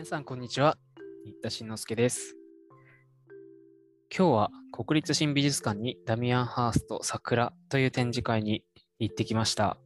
[0.00, 0.78] 皆さん、こんにちは。
[1.26, 2.34] 新田慎之介です。
[4.08, 8.64] 今日は国立新美術館にダミアン・ハースト桜という展示会に
[8.98, 9.76] 行ってきました。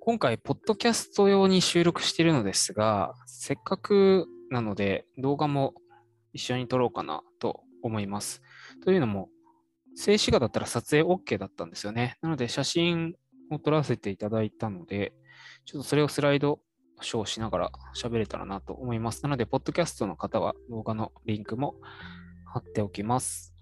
[0.00, 5.74] 今回、ポッドキャスト用に収録しているのですが、せっかくなので動画も
[6.32, 8.40] 一緒に撮ろうかなと思います。
[8.82, 9.28] というのも、
[9.94, 12.16] 静止画だったら撮影 OK だったんですよね。
[12.22, 13.14] なので、写真
[13.50, 15.12] を撮らせていただいたので、
[15.66, 16.60] ちょっとそれをスライド
[17.00, 19.22] ショーしながら喋れたらなと思います。
[19.22, 21.74] なので、ポッドキャストの方は動画のリンクも
[22.46, 23.54] 貼っておきます。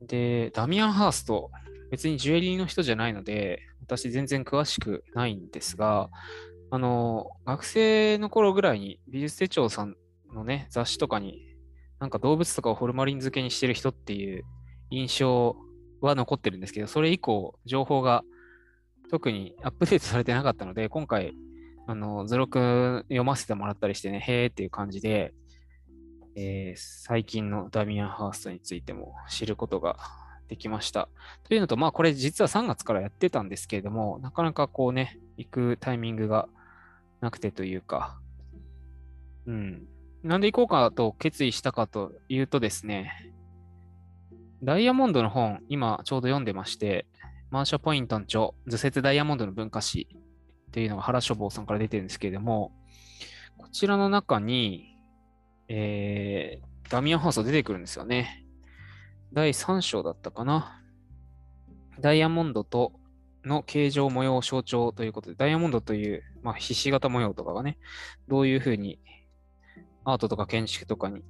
[0.00, 1.50] で、ダミアン・ハースト、
[1.90, 6.10] 別にジュエリーの人じゃないので、私全然詳しくないんですが、
[6.70, 9.96] あの、学生の頃ぐらいに美術手帳さん
[10.32, 11.56] のね、雑誌とかに、
[12.00, 14.44] なんか動物とかをホルマリン漬けにしてる人っていう
[14.90, 15.56] 印象
[16.00, 18.24] は残ってるんですけど、それ以降、情報が
[19.12, 21.36] 特にアップデート されてなかったので、今回、
[21.86, 25.34] あの、図録読ませてもらったりしてね、へーっていう感じで、
[26.34, 29.98] えー最近のダミアン・ハーストについても知ることが
[30.48, 31.10] できました。
[31.44, 36.48] というのと、まあこれ実は3月からやってたんですけれども、なかなかこうね、行くタイミングが
[37.20, 38.18] なくてというか、
[39.44, 39.86] うん。
[40.22, 43.12] なんで行こうかと決意したかというとですね、
[44.62, 47.04] ダイヤモンドの本、今ちょうど読んでまして、
[47.52, 52.72] マーシャ・ポイントン著、図説ダイヤモンドの文化史っていうのが原書房さんから出てるんですけれども、
[53.58, 54.96] こちらの中に、
[55.68, 58.46] えー、ダミアン・ハース出てくるんですよね。
[59.34, 60.82] 第3章だったかな。
[62.00, 62.94] ダイヤモンドと
[63.44, 67.76] の形状模様を象徴ということで、ダイヤモンドという、まあ、ひし形模様とかがね、
[68.28, 68.98] どういうふうに
[70.06, 71.22] アートとか建築とかに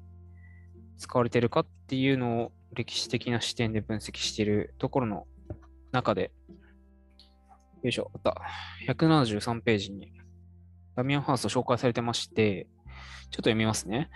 [0.98, 5.26] 使われてるかっていうのを歴史的な視点で分析しているところの
[5.92, 6.32] 中で、
[7.82, 8.42] よいしょ、あった。
[8.92, 10.12] 173ページに
[10.96, 14.10] ダミアン・ハースト紹介されてまして、ちょっと読みますね。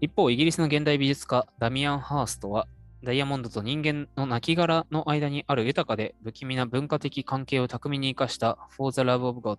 [0.00, 2.66] 一方、イギリスの現代美術家、ダミアン・ハーストは、
[3.04, 9.58] ダイヤモンドと人間の亡骸の間にある豊かで不気味な文化的関係を巧みに生かした For the Love of God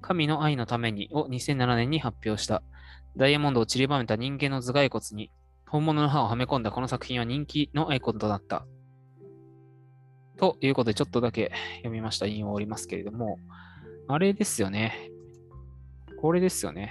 [0.00, 2.62] 神の愛のためにを2007年に発表した
[3.14, 5.30] ダイヤモンドを散りばめた人間の頭蓋骨に
[5.68, 8.64] 本物の歯をはめ込んだこの作品は人気のアイコンとなった。
[10.42, 13.38] ということでちょっとだけ読みました引用をおりますけれども、
[14.08, 15.08] あれですよね。
[16.20, 16.90] これですよね。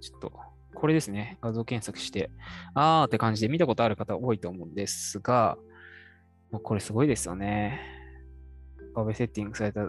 [0.00, 0.32] ちょっと、
[0.74, 1.38] これですね。
[1.40, 2.32] 画像検索して、
[2.74, 5.56] あーって感じで見たことある方多いと思うんですが、
[6.50, 7.78] もうこれすごいですよね。
[8.92, 9.88] 壁セッティングされた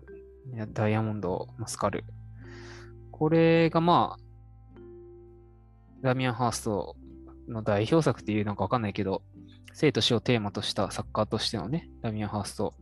[0.68, 2.06] ダイヤモンドのスカル。
[3.10, 4.82] これがまあ、
[6.04, 6.96] ダミアン・ハースト
[7.48, 9.24] の代表作っていうのかわかんないけど、
[9.76, 12.74] 生と死をテーマとした作家としてのね、ダミアン・ハースト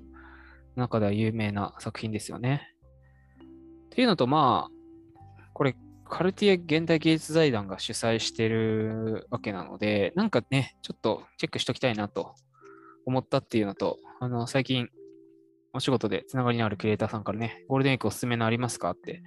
[0.76, 2.70] の中では有名な作品ですよね。
[3.86, 5.76] っていうのと、まあ、これ、
[6.08, 12.36] カルティエ現代芸術財団が主催してるわけなので、なんかね、ちょっとチェックしときたいなと
[13.08, 14.88] 思ったっていうのと、あの、最近、
[15.74, 19.24] お仕事でつながりのあるクリエイターさんからね、ゴールデンウィークおすすめのありますかって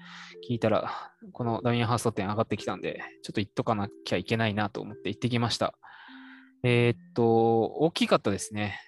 [0.48, 5.74] 聞いたら、このダミアン・ハースト店上がってきたんで、ちょっと行っとかなきゃいけないなと思って行ってきました。
[6.68, 8.80] えーっと、大きかったですね。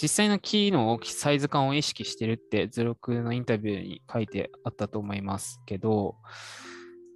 [0.00, 6.16] 実際のキーの大きサイズ感を意識してるって、図録のインタビューに書いてあったと思いますけど、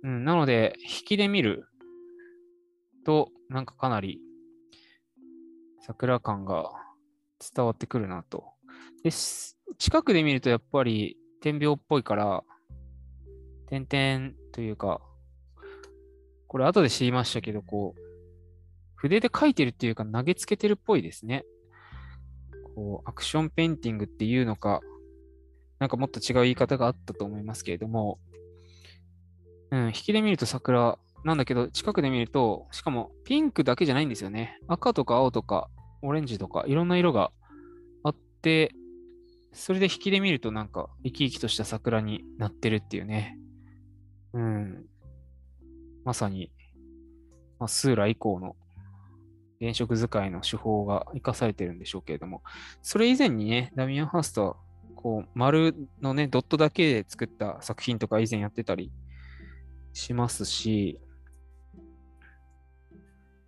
[0.02, 1.66] うん、なので、引きで見る
[3.06, 4.20] と、なんかかなり
[5.81, 6.70] 桜感が
[7.54, 8.44] 伝わってくるなと。
[9.02, 9.10] で、
[9.78, 12.44] 近くで見るとやっぱり点描っぽいから、
[13.69, 15.00] 点々というか、
[16.48, 18.03] これ後で知りましたけど、こう、
[19.04, 21.44] 筆で描いてるっていうか投げつけてるっぽいですね。
[22.75, 24.81] こう、アクションペインティングっていうのか、
[25.78, 28.19] なんかもっと違う言い方があったと思いますけれども、
[29.70, 34.59] うん、引きで見ると桜なんだけど、近くで見ると、しかもピンクだけじゃないんですよね。
[34.69, 35.69] 赤とか青とか
[36.00, 37.31] オレンジとかいろんな色が
[38.05, 38.73] あって、
[39.52, 43.38] それで引きで見るとなんか生き生きとした桜になってるっていうね。
[44.32, 44.87] うん。
[46.06, 46.50] まさに、
[47.58, 48.56] まあ、スーラ以降の
[49.61, 52.43] 原色使いの手法が活かされてるんでしょうけれども、
[52.83, 54.56] それ以前にね、ダミアン・ハーストは、
[54.95, 58.93] こう、丸のね、ドットだけで作った作品とか以前やってたり
[59.93, 61.01] しますし、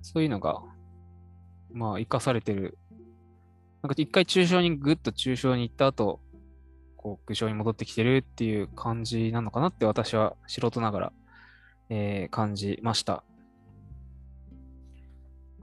[0.03, 0.63] そういうのが、
[1.73, 2.79] まあ、活かされてる。
[3.83, 6.21] なんか一回抽象にぐっと抽象に行った後、
[6.97, 11.13] こう、具象に戻ってきてるっていう感じなのかなって私は素人ながら、
[11.89, 13.25] えー感じました。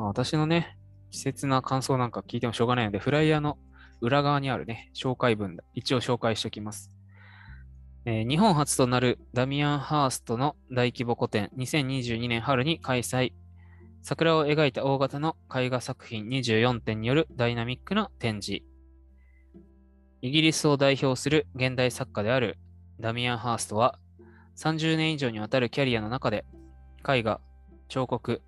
[0.03, 0.77] まあ、私のね、
[1.13, 3.57] 稚拙な感想なんか聞いてもしょうがないので、フライヤーの
[4.01, 6.91] 裏側にあるね、紹介文、一応紹介しておきます。
[8.03, 13.31] えー日本初となるダミアン・ハーストの大規模個展2022年春に開催。
[14.01, 18.61] 桜を描いた大型の絵画作品24点によるダイナミックな展示。
[20.21, 22.57] イギリスを代表する現代作家である
[22.99, 23.97] ダミアン・ハーストは
[24.57, 26.43] 30年以上にわたるキャリアの中で
[27.07, 27.39] 絵画、
[27.87, 28.41] 彫刻、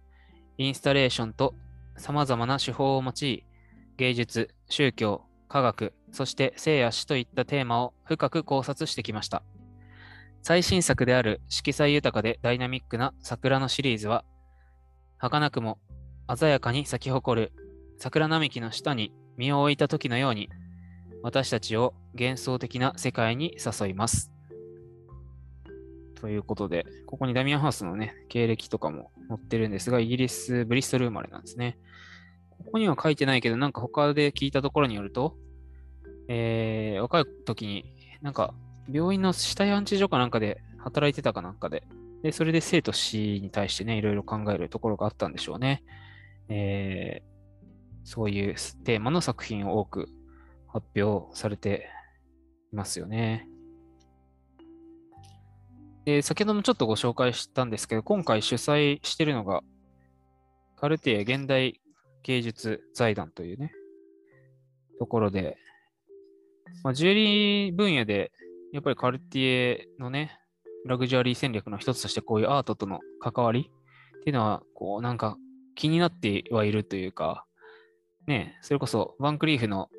[0.57, 1.53] インスタレーションと
[1.97, 3.43] 様々な手法を用い
[3.97, 9.43] 芸術、宗教、科学、そして生や死といったテーマを深く考察してきました。
[10.41, 14.23] 最新作である色彩豊かでダイナミックな桜のシリーズは、
[15.17, 15.79] 儚くも
[16.37, 17.51] 鮮やかに咲き誇る
[17.97, 20.49] 桜並木の下に身を置いた時のように、
[21.23, 24.34] 私たちを幻想的な世界に誘います。
[26.15, 31.77] ということで、ここにダミアン・ハウスのね、経歴とかも載ってるんですが、イギリス・ブリストル生まれなんですね。
[32.49, 35.37] ここには書いてないけど、なんか他で聞いたところによると、
[36.27, 37.85] えー、若い時に、
[38.21, 38.53] なんか
[38.91, 41.83] 病院の死体安置所かなんかで働いてたかなんかで、
[42.23, 45.83] で、それで生と死に対してね、いろいろ考えるところがあったんでしょうね。
[46.49, 47.65] えー、
[48.03, 50.09] そういうテーマの作品を多く
[50.67, 51.89] 発表されて
[52.71, 53.47] いますよね。
[56.05, 59.61] で、先ほどもちょっとご紹介したんですけど、今回主催しているのが、
[60.75, 61.81] カルティエ現代
[62.23, 63.71] 芸術財団というね、
[64.99, 65.57] ところで、
[66.83, 68.31] まあ、ジュエリー分野で、
[68.71, 70.37] やっぱりカルティエのね、
[70.85, 73.71] ラグジュアリー戦略の一つとして、こういうアートとの関わり
[74.19, 75.37] っていうのは、こう、なんか
[75.73, 77.45] 気になってはいるというか、
[78.27, 79.89] ね、それこそ、バンクリーフの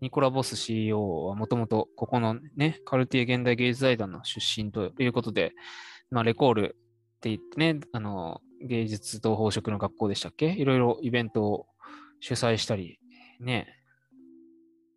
[0.00, 5.52] ニコラ・ボス CEO はもともとここのね、カルティエ現代芸術財団の出身ということで、
[6.10, 6.76] まあ、レコール
[7.16, 10.48] って言ってね、あの、芸術と宝飾の学校でしたっけ？
[10.50, 11.66] いろいろイベントを
[12.20, 12.98] 主催したり、
[13.40, 13.68] ね、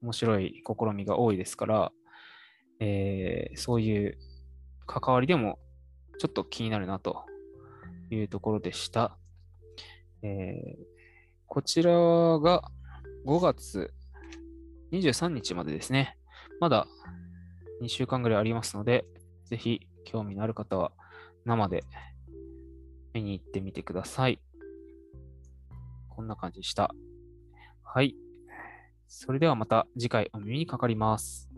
[0.01, 1.91] 面白い試みが多いですから、
[2.79, 4.17] えーそういう
[4.87, 5.59] 関わりでも
[6.17, 7.23] ちょっと気になるなと
[8.09, 9.17] いうところでした。
[10.23, 10.91] えー
[11.47, 12.71] こちらが
[13.25, 13.93] 5月
[14.91, 16.17] 23日までですね。
[16.59, 16.87] まだ
[17.81, 19.05] 2週間ぐらいありますので、
[19.45, 20.91] ぜひ興味のある方は
[21.45, 21.83] 生で
[23.13, 24.39] 見に行ってみてください。
[26.09, 26.93] こんな感じでした。
[27.83, 28.15] はい。
[29.07, 31.50] それではまた次回お耳にかかります。